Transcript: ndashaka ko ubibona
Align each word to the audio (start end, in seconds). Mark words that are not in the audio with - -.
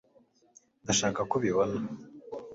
ndashaka 0.83 1.19
ko 1.29 1.33
ubibona 1.39 1.77